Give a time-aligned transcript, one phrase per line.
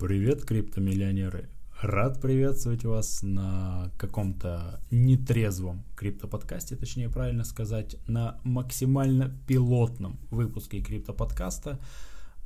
[0.00, 1.50] Привет, криптомиллионеры!
[1.82, 11.78] Рад приветствовать вас на каком-то нетрезвом криптоподкасте, точнее правильно сказать, на максимально пилотном выпуске криптоподкаста.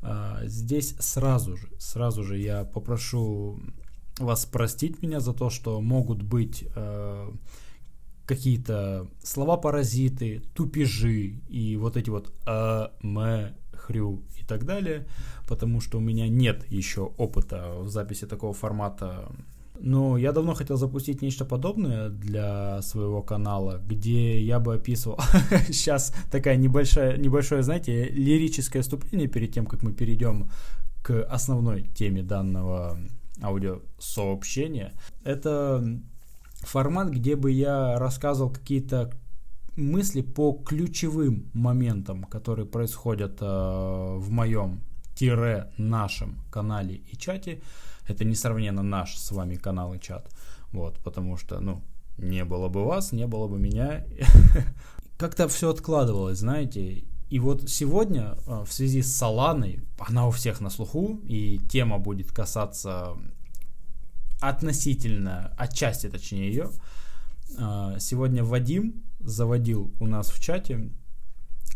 [0.03, 3.61] А, здесь сразу же, сразу же я попрошу
[4.19, 7.31] вас простить меня за то, что могут быть э,
[8.27, 13.55] какие-то слова-паразиты, тупежи и вот эти вот а, м,
[13.85, 15.07] хрю и так далее,
[15.47, 19.29] потому что у меня нет еще опыта в записи такого формата.
[19.81, 25.19] Но я давно хотел запустить нечто подобное для своего канала, где я бы описывал...
[25.69, 30.49] Сейчас такая небольшая, небольшое, знаете, лирическое вступление перед тем, как мы перейдем
[31.03, 32.99] к основной теме данного
[33.43, 34.93] аудиосообщения.
[35.25, 35.85] Это
[36.61, 39.11] формат, где бы я рассказывал какие-то
[39.77, 44.81] мысли по ключевым моментам, которые происходят э, в моем
[45.15, 47.61] тире нашем канале и чате.
[48.09, 50.29] Это несравненно наш с вами канал и чат.
[50.73, 51.83] Вот, потому что, ну,
[52.19, 54.05] не было бы вас, не было бы меня.
[55.17, 57.05] Как-то все откладывалось, знаете.
[57.31, 61.99] И вот сегодня э, в связи с Соланой, она у всех на слуху, и тема
[61.99, 63.17] будет касаться
[64.41, 66.71] относительно, отчасти точнее ее.
[67.59, 70.91] А, сегодня Вадим заводил у нас в чате,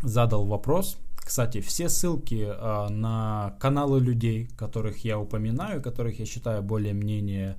[0.01, 0.97] задал вопрос.
[1.15, 7.57] Кстати, все ссылки а, на каналы людей, которых я упоминаю, которых я считаю более-менее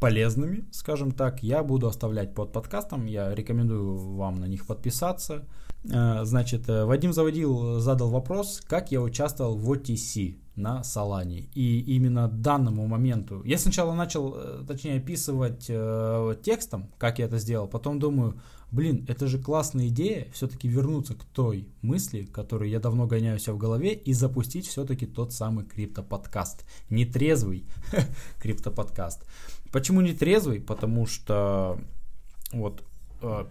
[0.00, 3.06] полезными, скажем так, я буду оставлять под подкастом.
[3.06, 5.46] Я рекомендую вам на них подписаться.
[5.90, 11.48] А, значит, э, Вадим Заводил задал вопрос, как я участвовал в OTC на Солане.
[11.54, 13.42] И именно данному моменту...
[13.44, 19.04] Я сначала начал, э, точнее, описывать э, текстом, как я это сделал, потом думаю, блин,
[19.08, 23.58] это же классная идея, все-таки вернуться к той мысли, которую я давно гоняю себя в
[23.58, 26.64] голове, и запустить все-таки тот самый криптоподкаст.
[26.90, 27.64] Нетрезвый
[28.40, 29.24] криптоподкаст.
[29.72, 30.60] Почему нетрезвый?
[30.60, 31.80] Потому что
[32.52, 32.84] вот э,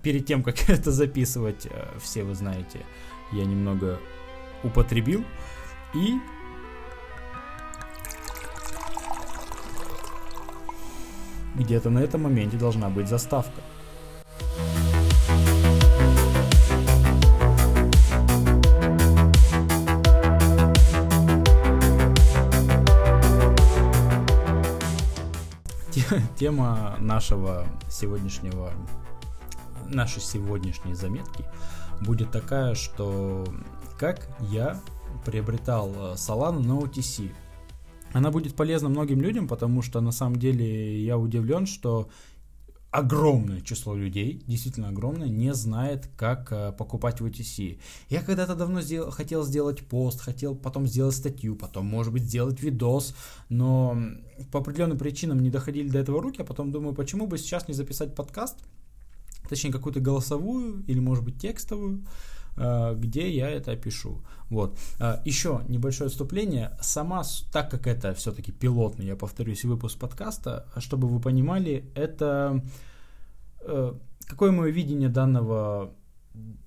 [0.02, 2.86] перед тем, как это записывать, э, все вы знаете,
[3.32, 4.00] я немного
[4.64, 5.24] употребил.
[5.94, 6.20] И
[11.56, 13.62] Где-то на этом моменте должна быть заставка.
[26.38, 28.72] Тема нашего сегодняшнего,
[29.94, 31.46] нашей сегодняшней заметки
[32.02, 33.46] будет такая, что
[34.00, 34.82] как я
[35.26, 37.32] приобретал Solana на OTC.
[38.14, 42.10] Она будет полезна многим людям, потому что на самом деле я удивлен, что
[42.92, 47.80] огромное число людей, действительно огромное, не знает, как э, покупать в OTC.
[48.10, 52.62] Я когда-то давно сделал, хотел сделать пост, хотел потом сделать статью, потом, может быть, сделать
[52.62, 53.16] видос,
[53.48, 53.98] но
[54.52, 57.74] по определенным причинам не доходили до этого руки, а потом думаю, почему бы сейчас не
[57.74, 58.58] записать подкаст,
[59.52, 62.04] точнее, какую-то голосовую или, может быть, текстовую,
[62.58, 64.22] Э, где я это опишу.
[64.50, 64.78] Вот.
[65.00, 66.72] Э, Еще небольшое отступление.
[66.82, 72.62] Сама, так как это все-таки пилотный, я повторюсь, выпуск подкаста, чтобы вы понимали, это
[73.62, 73.94] э,
[74.28, 75.94] какое мое видение данного,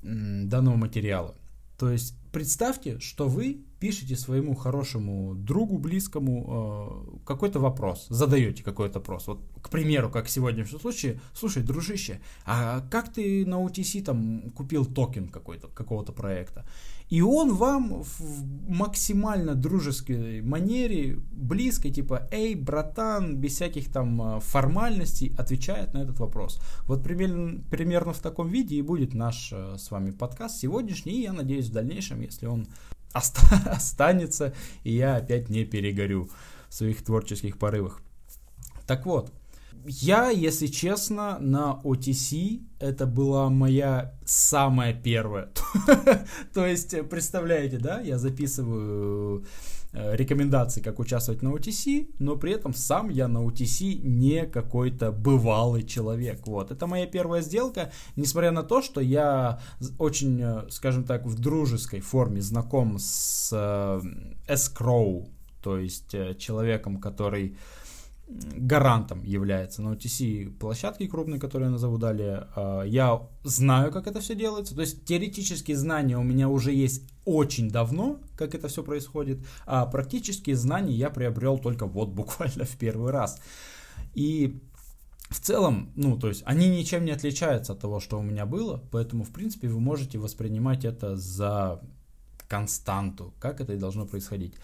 [0.03, 1.35] данного материала.
[1.79, 8.99] То есть представьте, что вы пишете своему хорошему другу, близкому э, какой-то вопрос, задаете какой-то
[8.99, 9.27] вопрос.
[9.29, 14.51] Вот, к примеру, как в сегодняшнем случае, слушай, дружище, а как ты на OTC там
[14.51, 16.65] купил токен какой-то, какого-то проекта?
[17.11, 24.41] И он вам в максимально дружеской манере, близкой, типа, эй, братан, без всяких там э,
[24.41, 26.59] формальностей, отвечает на этот вопрос.
[26.87, 31.23] Вот примерно, примерно в таком виде и будет наш э, с вами подкаст сегодняшний, и
[31.23, 32.67] я надеюсь в дальнейшем, если он
[33.13, 36.29] останется, и я опять не перегорю
[36.69, 38.01] в своих творческих порывах.
[38.87, 39.33] Так вот,
[39.87, 45.51] я, если честно, на OTC это была моя самая первая.
[46.55, 49.45] То есть, представляете, да, я записываю
[49.95, 55.85] рекомендаций, как участвовать на OTC, но при этом сам я на OTC не какой-то бывалый
[55.85, 56.47] человек.
[56.47, 56.71] Вот.
[56.71, 59.61] Это моя первая сделка, несмотря на то, что я
[59.99, 64.01] очень, э, скажем так, в дружеской форме знаком с э,
[64.49, 65.29] Escrow,
[65.63, 67.57] то есть человеком, который
[68.27, 72.49] гарантом является на OTC площадки крупные, которые я назову далее.
[72.57, 74.75] А, я знаю, как это все делается.
[74.75, 79.87] То есть теоретические знания у меня уже есть очень давно, как это все происходит, а
[79.87, 83.41] практические знания я приобрел только вот буквально в первый раз.
[84.15, 84.61] И
[85.31, 88.83] в целом, ну, то есть они ничем не отличаются от того, что у меня было,
[88.91, 91.81] поэтому, в принципе, вы можете воспринимать это за
[92.49, 94.55] константу, как это и должно происходить.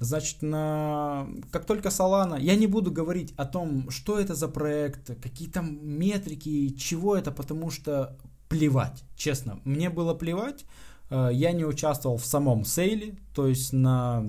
[0.00, 1.26] Значит, на...
[1.50, 5.78] как только Solana, я не буду говорить о том, что это за проект, какие там
[5.82, 8.16] метрики, чего это, потому что
[8.48, 9.60] плевать, честно.
[9.64, 10.64] Мне было плевать,
[11.10, 14.24] э, я не участвовал в самом sale е, то есть на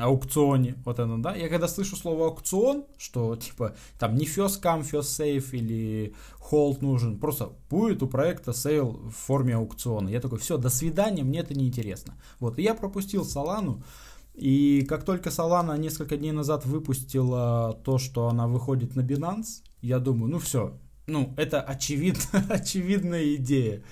[0.00, 4.80] аукционе, вот оно, да, я когда слышу слово аукцион, что типа там не first come,
[4.80, 6.14] first serve или
[6.50, 10.08] hold нужен, просто будет у проекта sale в форме аукциона.
[10.08, 12.14] Я такой, все, до свидания, мне это не интересно.
[12.40, 13.82] Вот, и я пропустил Solan у,
[14.38, 19.98] и как только Solana несколько дней назад выпустила то, что она выходит на Binance, я
[19.98, 23.82] думаю, ну все, ну это очевидно, очевидная идея.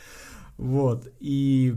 [0.56, 1.74] Вот, и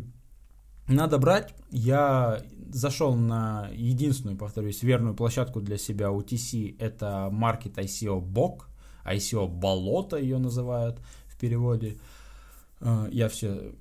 [0.88, 1.56] надо брать.
[1.72, 8.70] Я зашел на единственную, повторюсь, верную площадку для себя UTC, это Market ICO Бок,
[9.04, 11.98] ICO Болото ее называют в переводе.
[12.82, 13.74] Э, я все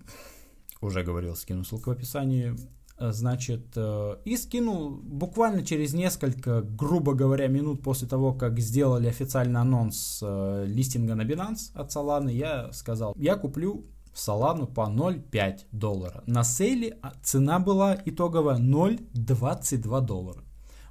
[0.81, 2.57] уже говорил, скину ссылку в описании.
[2.99, 9.07] Э, значит, э, и скинул буквально через несколько, грубо говоря, минут после того, как сделали
[9.07, 15.67] официальный анонс э, листинга на Binance от Solana, я сказал, я куплю Solana по 0,5
[15.71, 16.25] доллара.
[16.27, 20.43] На сейле а, цена была итоговая 0,22 доллара.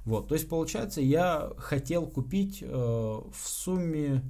[0.06, 4.22] Вот, то есть получается, я хотел купить э, в сумме,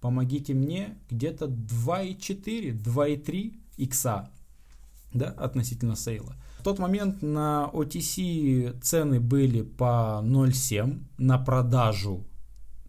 [0.00, 4.32] помогите мне, где-то 2,4, 2,3 икса,
[5.12, 6.34] да, относительно сейла.
[6.58, 12.26] В тот момент на OTC цены были по 0,7 на продажу,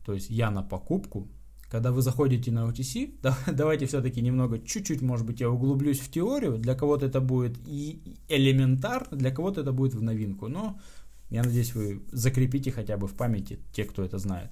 [0.03, 1.27] то есть я на покупку.
[1.69, 6.09] Когда вы заходите на OTC, да, давайте все-таки немного, чуть-чуть, может быть, я углублюсь в
[6.09, 6.57] теорию.
[6.57, 10.47] Для кого-то это будет и элементарно, для кого-то это будет в новинку.
[10.47, 10.79] Но
[11.29, 14.49] я надеюсь, вы закрепите хотя бы в памяти те, кто это знает.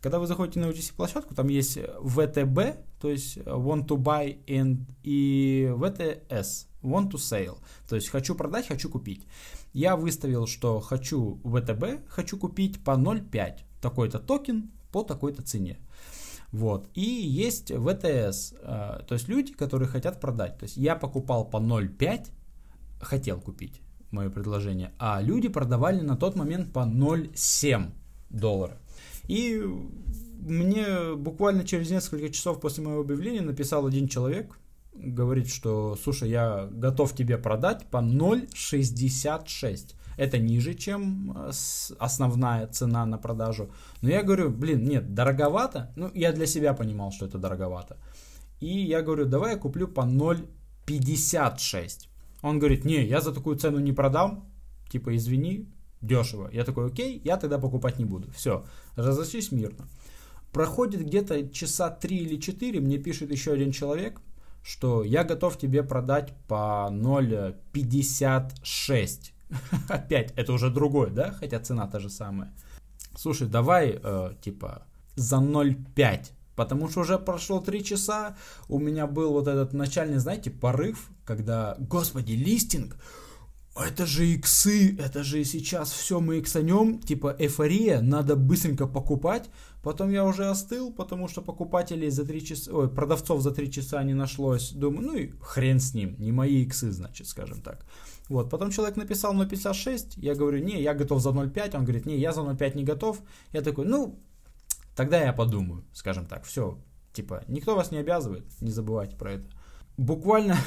[0.00, 4.78] Когда вы заходите на OTC площадку, там есть VTB, то есть want to buy and
[5.02, 9.26] и VTS, want to sell, то есть хочу продать, хочу купить.
[9.74, 15.78] Я выставил, что хочу VTB, хочу купить по 0.5, такой-то токен по такой-то цене.
[16.50, 16.88] Вот.
[16.94, 20.58] И есть VTS, э, то есть люди, которые хотят продать.
[20.58, 22.30] То есть я покупал по 0.5,
[23.00, 27.90] хотел купить мое предложение, а люди продавали на тот момент по 0.7
[28.30, 28.78] доллара.
[29.28, 29.62] И
[30.40, 34.58] мне буквально через несколько часов после моего объявления написал один человек,
[34.92, 39.94] говорит, что, слушай, я готов тебе продать по 0,66.
[40.16, 41.52] Это ниже, чем э,
[41.98, 43.70] основная цена на продажу.
[44.02, 45.92] Но я говорю, блин, нет, дороговато.
[45.96, 47.96] Ну, я для себя понимал, что это дороговато.
[48.60, 52.09] И я говорю, давай я куплю по 0,56.
[52.42, 54.50] Он говорит, не, я за такую цену не продам.
[54.90, 55.68] Типа, извини,
[56.00, 56.48] дешево.
[56.52, 58.30] Я такой, окей, я тогда покупать не буду.
[58.32, 58.64] Все,
[58.96, 59.86] разошлись мирно.
[60.52, 64.20] Проходит где-то часа 3 или 4, мне пишет еще один человек,
[64.62, 69.32] что я готов тебе продать по 0,56.
[69.88, 71.32] Опять, это уже другой, да?
[71.32, 72.52] Хотя цена та же самая.
[73.16, 76.30] Слушай, давай, э, типа, за 0,5.
[76.60, 78.36] Потому что уже прошло 3 часа,
[78.68, 82.98] у меня был вот этот начальный, знаете, порыв, когда, господи, листинг,
[83.74, 89.48] это же иксы, это же сейчас все мы иксанем, типа эйфория, надо быстренько покупать.
[89.82, 94.04] Потом я уже остыл, потому что покупателей за 3 часа, ой, продавцов за 3 часа
[94.04, 94.72] не нашлось.
[94.72, 97.86] Думаю, ну и хрен с ним, не мои иксы, значит, скажем так.
[98.28, 102.18] Вот, потом человек написал 0.56, я говорю, не, я готов за 0.5, он говорит, не,
[102.18, 103.22] я за 0.5 не готов.
[103.54, 104.20] Я такой, ну,
[105.00, 106.78] тогда я подумаю, скажем так, все,
[107.14, 109.48] типа, никто вас не обязывает, не забывайте про это
[109.96, 110.58] буквально,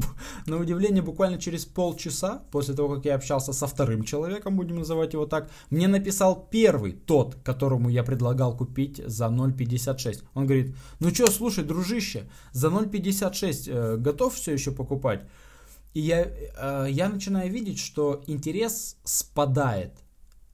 [0.46, 5.12] на удивление, буквально через полчаса, после того, как я общался со вторым человеком, будем называть
[5.12, 10.24] его так, мне написал первый, тот, которому я предлагал купить за 0.56.
[10.34, 15.20] Он говорит, ну что, слушай, дружище, за 0.56 э, готов все еще покупать?
[15.94, 19.92] И я, э, я начинаю видеть, что интерес спадает.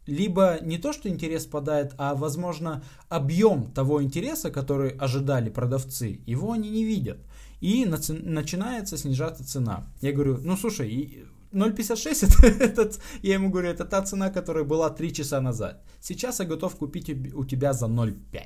[0.07, 6.53] Либо не то, что интерес спадает, а, возможно, объем того интереса, который ожидали продавцы, его
[6.53, 7.19] они не видят
[7.61, 9.85] и начинается снижаться цена.
[10.01, 12.91] Я говорю, ну слушай, 0,56 это, это,
[13.23, 15.83] я ему говорю, это та цена, которая была 3 часа назад.
[16.01, 18.43] Сейчас я готов купить у тебя за 0,5.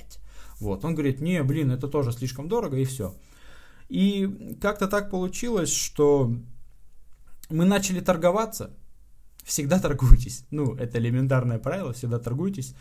[0.60, 3.14] Вот, он говорит, не, блин, это тоже слишком дорого и все.
[3.88, 6.32] И как-то так получилось, что
[7.48, 8.70] мы начали торговаться.
[9.44, 10.44] Всегда торгуйтесь.
[10.50, 12.74] Ну, это элементарное правило, всегда торгуйтесь.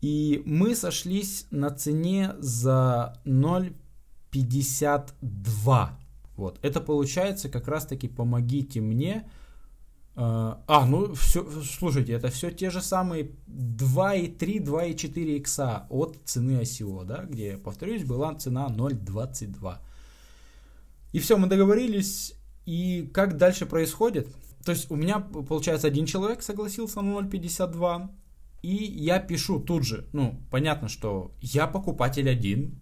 [0.00, 3.74] И мы сошлись на цене за 0,5
[4.30, 5.98] 52.
[6.36, 9.30] Вот, это получается как раз-таки «помогите мне».
[10.16, 16.62] Э, а, ну, все, слушайте, это все те же самые 2,3, 2,4 икса от цены
[16.62, 19.78] ICO, да, где, повторюсь, была цена 0,22.
[21.12, 22.34] И все, мы договорились.
[22.66, 24.28] И как дальше происходит?
[24.64, 28.08] То есть у меня, получается, один человек согласился на 0.52,
[28.62, 32.80] и я пишу тут же, ну, понятно, что я покупатель один,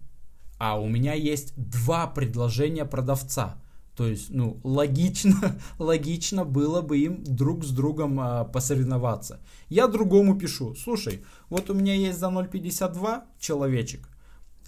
[0.57, 3.61] а у меня есть два предложения продавца.
[3.95, 9.39] То есть, ну, логично, логично было бы им друг с другом а, посоревноваться.
[9.69, 14.09] Я другому пишу, слушай, вот у меня есть за 0.52 человечек,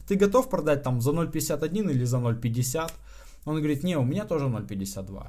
[0.07, 2.91] ты готов продать там за 0.51 или за 0.50?
[3.45, 5.27] Он говорит, не, у меня тоже 0.52.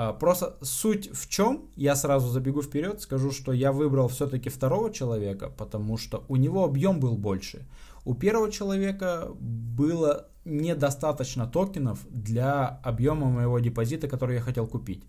[0.00, 4.92] А, просто суть в чем, я сразу забегу вперед, скажу, что я выбрал все-таки второго
[4.92, 7.66] человека, потому что у него объем был больше.
[8.04, 15.02] У первого человека было недостаточно токенов для объема моего депозита, который я хотел купить.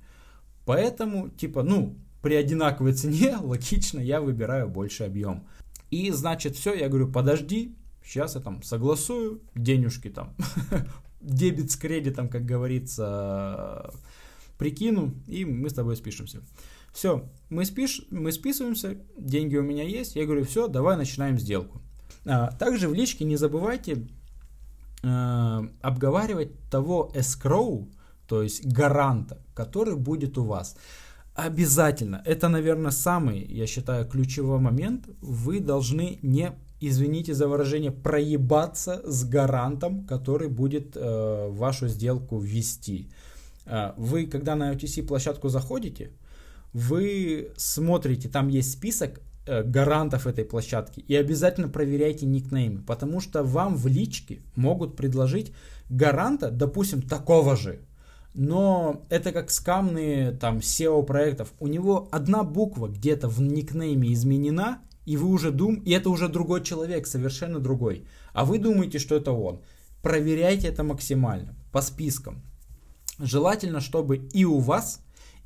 [0.66, 5.44] Поэтому, типа, ну, при одинаковой цене, логично, я выбираю больше объем.
[5.92, 10.34] И, значит, все, я говорю, подожди, сейчас я там согласую, денежки там,
[11.22, 13.92] дебет с кредитом, как говорится,
[14.60, 16.42] прикину, и мы с тобой спишемся.
[16.94, 21.82] Все, мы, спиш, мы списываемся, деньги у меня есть, я говорю, все, давай начинаем сделку.
[22.26, 24.08] А, также в личке не забывайте
[25.02, 27.88] э, обговаривать того escrow,
[28.28, 30.76] то есть гаранта, который будет у вас.
[31.36, 35.08] Обязательно, это, наверное, самый, я считаю, ключевой момент.
[35.22, 36.52] Вы должны не,
[36.82, 43.10] извините за выражение, проебаться с гарантом, который будет э, вашу сделку ввести.
[43.70, 46.12] Э, вы, когда на OTC площадку заходите,
[46.74, 49.22] вы смотрите, там есть список
[49.52, 55.54] Э, гарантов этой площадки и обязательно проверяйте никнеймы, потому что вам в личке могут предложить
[55.90, 57.80] гаранта, допустим, такого же,
[58.36, 61.52] но это как скамные там SEO проектов.
[61.60, 66.28] У него одна буква где-то в никнейме изменена, и вы уже дум, и это уже
[66.28, 68.06] другой человек, совершенно другой.
[68.34, 69.64] А вы думаете, что это он.
[70.04, 72.44] Проверяйте это максимально по спискам.
[73.20, 75.02] Желательно, чтобы и у вас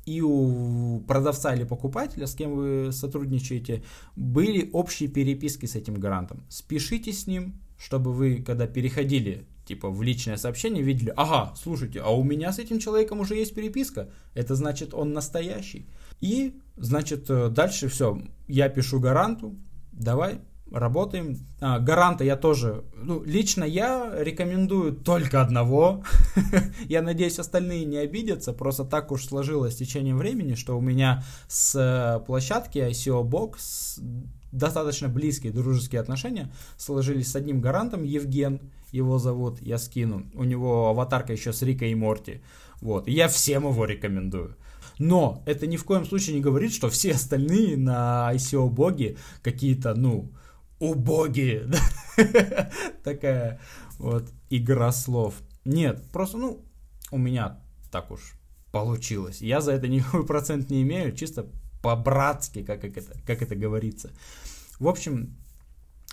[0.06, 3.82] и у продавца или покупателя, с кем вы сотрудничаете,
[4.16, 6.44] были общие переписки с этим гарантом.
[6.48, 12.10] Спешите с ним, чтобы вы, когда переходили типа в личное сообщение, видели, ага, слушайте, а
[12.10, 15.86] у меня с этим человеком уже есть переписка, это значит он настоящий.
[16.20, 19.56] И, значит, э, дальше все, я пишу гаранту,
[19.92, 20.40] давай,
[20.70, 21.38] работаем.
[21.60, 26.04] А, гаранта я тоже, ну, лично я рекомендую только одного.
[26.88, 28.52] я надеюсь, остальные не обидятся.
[28.52, 34.00] Просто так уж сложилось с течением времени, что у меня с э, площадки ICO Box
[34.52, 38.60] достаточно близкие дружеские отношения сложились с одним гарантом, Евген
[38.92, 40.26] его зовут, я скину.
[40.34, 42.40] У него аватарка еще с Рикой и Морти.
[42.80, 44.56] Вот, я всем его рекомендую.
[44.98, 49.94] Но это ни в коем случае не говорит, что все остальные на ICO боги какие-то,
[49.94, 50.30] ну,
[50.90, 51.68] убогие.
[53.04, 53.60] Такая
[53.98, 55.34] вот игра слов.
[55.64, 56.64] Нет, просто, ну,
[57.10, 57.60] у меня
[57.90, 58.34] так уж
[58.72, 59.40] получилось.
[59.40, 61.46] Я за это никакой процент не имею, чисто
[61.82, 64.10] по-братски, как это, как это говорится.
[64.78, 65.36] В общем,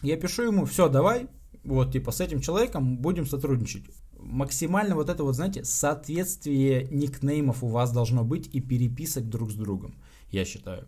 [0.04, 1.28] я пишу ему, все, давай,
[1.64, 3.86] вот, типа, с этим человеком будем сотрудничать.
[4.18, 9.56] Максимально вот это вот, знаете, соответствие никнеймов у вас должно быть и переписок друг с
[9.56, 9.96] другом,
[10.30, 10.86] я считаю.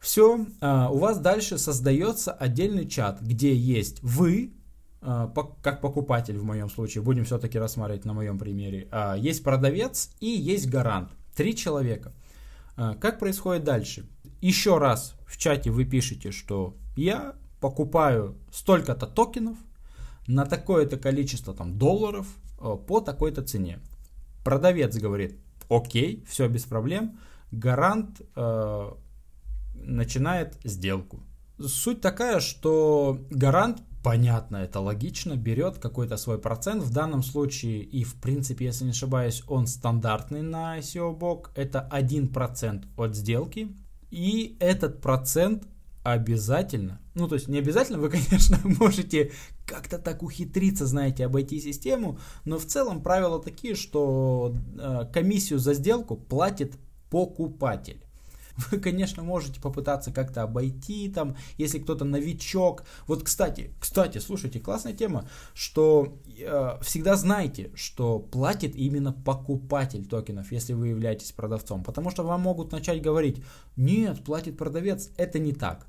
[0.00, 4.54] Все, а, у вас дальше создается отдельный чат, где есть вы,
[5.02, 5.30] а,
[5.62, 10.26] как покупатель в моем случае, будем все-таки рассматривать на моем примере, а, есть продавец и
[10.26, 11.10] есть гарант.
[11.36, 12.12] Три человека.
[12.76, 14.08] Как происходит дальше?
[14.40, 19.58] Еще раз в чате вы пишете, что я покупаю столько-то токенов
[20.26, 22.26] на такое-то количество там, долларов
[22.58, 23.80] по такой-то цене.
[24.44, 25.38] Продавец говорит,
[25.68, 27.18] окей, все без проблем.
[27.50, 28.22] Гарант
[29.84, 31.20] начинает сделку.
[31.58, 36.82] Суть такая, что гарант, понятно, это логично, берет какой-то свой процент.
[36.82, 41.88] В данном случае, и в принципе, если не ошибаюсь, он стандартный на ICO бок, это
[41.92, 43.76] 1% от сделки.
[44.10, 45.66] И этот процент
[46.02, 49.32] обязательно, ну то есть не обязательно, вы, конечно, можете
[49.66, 55.74] как-то так ухитриться, знаете, обойти систему, но в целом правила такие, что э, комиссию за
[55.74, 56.76] сделку платит
[57.10, 58.02] покупатель.
[58.56, 62.84] Вы, конечно, можете попытаться как-то обойти там, если кто-то новичок.
[63.06, 70.52] Вот, кстати, кстати, слушайте, классная тема, что э, всегда знайте, что платит именно покупатель токенов,
[70.52, 71.82] если вы являетесь продавцом.
[71.82, 73.42] Потому что вам могут начать говорить,
[73.76, 75.86] нет, платит продавец, это не так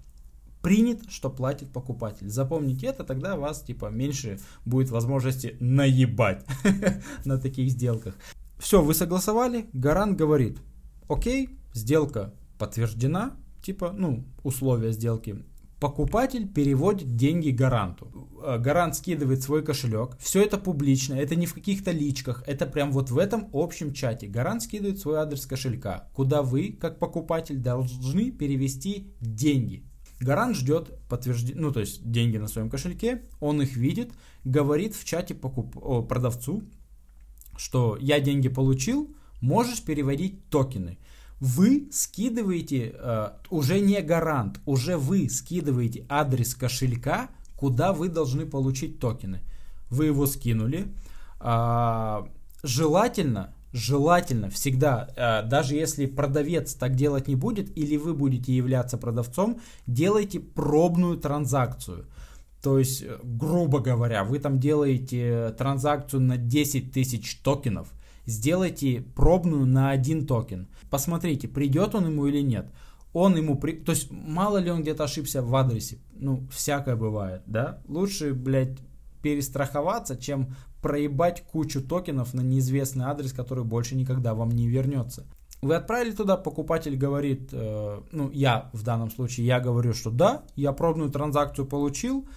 [0.62, 2.30] принят, что платит покупатель.
[2.30, 6.46] Запомните это, тогда у вас типа меньше будет возможности наебать
[7.26, 8.16] на таких сделках.
[8.60, 10.60] Все, вы согласовали, гарант говорит,
[11.10, 13.32] окей, сделка подтверждена,
[13.64, 15.36] типа, ну, условия сделки.
[15.80, 18.30] покупатель переводит деньги гаранту.
[18.44, 20.16] Э, гарант скидывает свой кошелек.
[20.20, 24.28] Все это публично, это не в каких-то личках, это прям вот в этом общем чате.
[24.28, 29.84] Гарант скидывает свой адрес кошелька, куда вы, как покупатель, должны перевести деньги.
[30.20, 34.12] Гарант ждет подтверждения, ну то есть деньги на своем кошельке, он их видит,
[34.46, 35.76] говорит в чате покуп...
[35.78, 36.62] О, продавцу,
[37.58, 41.00] что я деньги получил, можешь переводить токены.
[41.42, 49.00] Вы скидываете, э, уже не гарант, уже вы скидываете адрес кошелька, куда вы должны получить
[49.00, 49.42] токены.
[49.90, 50.94] Вы его скинули.
[51.40, 52.28] А,
[52.62, 59.00] желательно, желательно всегда, а, даже если продавец так делать не будет, или вы будете являться
[59.00, 62.06] продавцом, делайте пробную транзакцию.
[62.62, 67.92] То есть, грубо говоря, вы там делаете транзакцию на 10 тысяч токенов,
[68.26, 70.68] сделайте пробную на один токен.
[70.90, 72.68] Посмотрите, придет он ему или нет
[73.14, 73.58] он ему...
[73.58, 73.74] При...
[73.74, 75.98] То есть, мало ли он где-то ошибся в адресе.
[76.14, 77.82] Ну, всякое бывает, да?
[77.88, 78.78] Лучше, блядь,
[79.22, 85.26] перестраховаться, чем проебать кучу токенов на неизвестный адрес, который больше никогда вам не вернется.
[85.62, 90.44] Вы отправили туда, покупатель говорит, э, ну, я в данном случае, я говорю, что да,
[90.56, 92.28] я пробную транзакцию получил,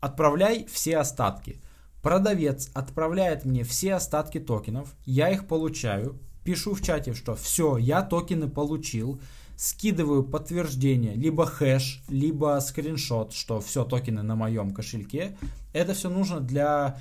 [0.00, 1.60] отправляй все остатки.
[2.02, 8.02] Продавец отправляет мне все остатки токенов, я их получаю, пишу в чате, что все, я
[8.02, 9.20] токены получил,
[9.56, 15.36] скидываю подтверждение, либо хэш, либо скриншот, что все токены на моем кошельке.
[15.72, 17.00] Это все нужно для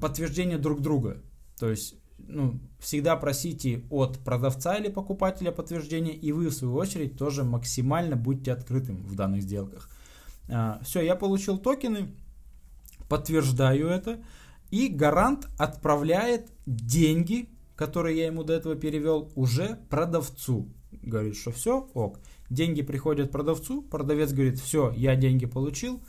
[0.00, 1.16] подтверждения друг друга.
[1.58, 1.96] То есть
[2.28, 8.16] ну, всегда просите от продавца или покупателя подтверждения, и вы, в свою очередь, тоже максимально
[8.16, 9.90] будьте открытым в данных сделках.
[10.48, 12.14] А, все, я получил токены,
[13.10, 14.20] подтверждаю это,
[14.70, 21.88] и гарант отправляет деньги, которые я ему до этого перевел, уже продавцу говорит, что все,
[21.94, 22.20] ок.
[22.48, 26.02] Деньги приходят продавцу, продавец говорит, все, я деньги получил,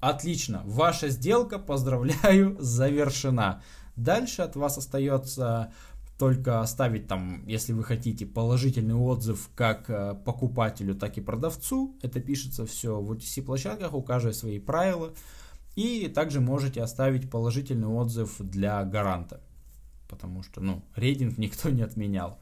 [0.00, 3.62] отлично, ваша сделка, поздравляю, завершена.
[3.96, 5.72] Дальше от вас остается
[6.18, 11.96] только оставить там, если вы хотите, положительный отзыв как э, покупателю, так и продавцу.
[12.02, 15.12] Это пишется все в OTC площадках, у каждой свои правила.
[15.76, 19.40] И также можете оставить положительный отзыв для гаранта.
[20.08, 22.38] Потому что, ну, рейтинг никто не отменял.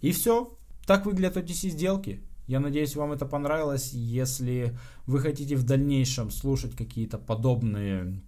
[0.00, 0.56] И все,
[0.86, 2.22] так выглядят OTC сделки.
[2.46, 3.92] Я надеюсь, вам это понравилось.
[3.92, 8.22] Если вы хотите в дальнейшем слушать какие-то подобные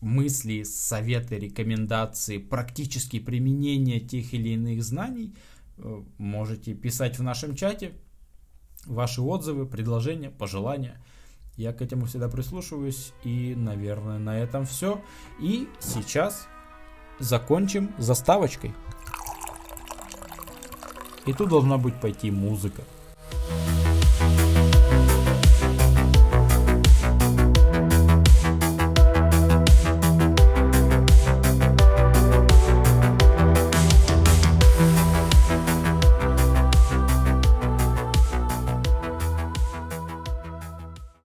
[0.00, 5.34] мысли, советы, рекомендации, практические применения тех или иных знаний,
[5.78, 7.92] э, можете писать в нашем чате
[8.86, 11.02] ваши отзывы, предложения, пожелания.
[11.56, 13.12] Я к этому всегда прислушиваюсь.
[13.24, 15.00] И, наверное, на этом все.
[15.40, 16.48] И сейчас
[17.18, 18.74] закончим заставочкой.
[21.24, 22.82] И тут должна быть пойти музыка.